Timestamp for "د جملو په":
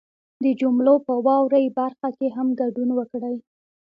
0.43-1.13